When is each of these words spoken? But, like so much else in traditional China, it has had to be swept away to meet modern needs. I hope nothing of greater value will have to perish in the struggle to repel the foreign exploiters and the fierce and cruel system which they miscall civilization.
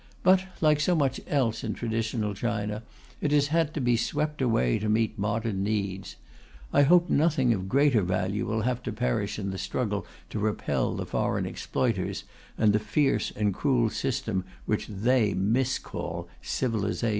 But, 0.23 0.45
like 0.61 0.79
so 0.79 0.95
much 0.95 1.21
else 1.27 1.63
in 1.63 1.75
traditional 1.75 2.33
China, 2.33 2.81
it 3.21 3.31
has 3.31 3.49
had 3.49 3.71
to 3.75 3.79
be 3.79 3.95
swept 3.95 4.41
away 4.41 4.79
to 4.79 4.89
meet 4.89 5.19
modern 5.19 5.61
needs. 5.63 6.15
I 6.73 6.81
hope 6.81 7.07
nothing 7.07 7.53
of 7.53 7.69
greater 7.69 8.01
value 8.01 8.47
will 8.47 8.61
have 8.63 8.81
to 8.89 8.91
perish 8.91 9.37
in 9.37 9.51
the 9.51 9.59
struggle 9.59 10.07
to 10.31 10.39
repel 10.39 10.95
the 10.95 11.05
foreign 11.05 11.45
exploiters 11.45 12.23
and 12.57 12.73
the 12.73 12.79
fierce 12.79 13.29
and 13.35 13.53
cruel 13.53 13.91
system 13.91 14.43
which 14.65 14.87
they 14.87 15.35
miscall 15.35 16.27
civilization. 16.41 17.09